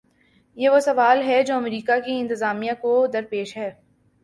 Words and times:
یہ 0.57 0.69
وہ 0.69 0.79
سوال 0.79 1.21
ہے 1.21 1.41
جو 1.43 1.55
امریکہ 1.55 1.99
کی 2.05 2.19
انتظامیہ 2.19 2.71
کو 2.81 3.07
درپیش 3.13 3.57
ہے۔ 3.57 3.71